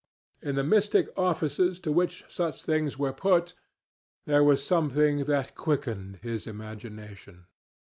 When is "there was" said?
4.25-4.65